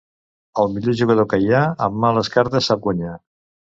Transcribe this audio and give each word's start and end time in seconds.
El 0.63 0.73
millor 0.77 0.97
jugador 1.03 1.29
que 1.35 1.41
hi 1.45 1.53
ha, 1.59 1.63
amb 1.91 2.03
males 2.07 2.35
cartes 2.41 2.75
sap 2.75 2.87
guanyar. 2.91 3.19